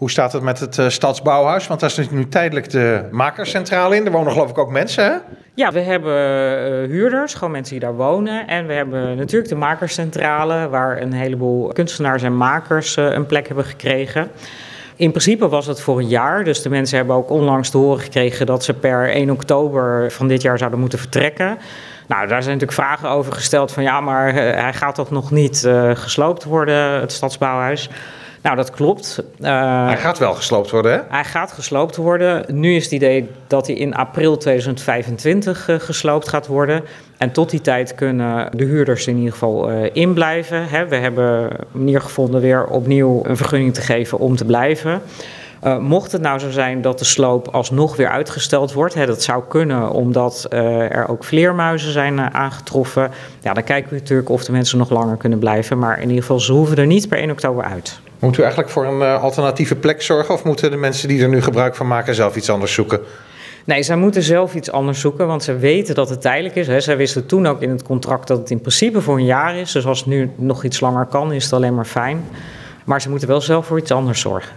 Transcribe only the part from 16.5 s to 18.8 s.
de mensen hebben ook onlangs te horen gekregen... dat ze